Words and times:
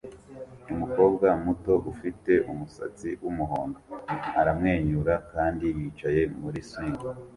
Umukobwa 0.73 1.27
muto 1.43 1.73
ufite 1.91 2.31
umusatsi 2.51 3.09
wumuhondo 3.21 3.79
aramwenyura 4.39 5.13
kandi 5.31 5.65
yicaye 5.77 6.21
muri 6.41 6.59
swing 6.69 7.01